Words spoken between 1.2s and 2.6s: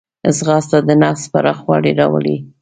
پراخوالی راولي